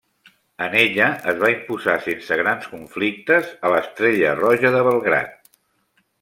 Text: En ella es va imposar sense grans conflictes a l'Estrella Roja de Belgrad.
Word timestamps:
En 0.67 0.75
ella 0.83 1.09
es 1.33 1.37
va 1.43 1.51
imposar 1.55 1.95
sense 2.05 2.39
grans 2.41 2.65
conflictes 2.73 3.53
a 3.69 3.73
l'Estrella 3.75 4.33
Roja 4.41 4.75
de 4.79 4.83
Belgrad. 4.89 5.55